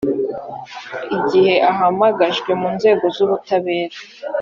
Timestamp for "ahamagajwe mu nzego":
1.71-3.05